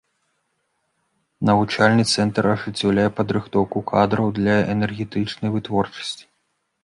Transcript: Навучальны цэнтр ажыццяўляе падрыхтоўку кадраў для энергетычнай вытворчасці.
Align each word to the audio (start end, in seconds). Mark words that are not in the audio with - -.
Навучальны 1.49 2.03
цэнтр 2.13 2.43
ажыццяўляе 2.53 3.05
падрыхтоўку 3.19 3.77
кадраў 3.93 4.27
для 4.39 4.55
энергетычнай 4.73 5.49
вытворчасці. 5.57 6.25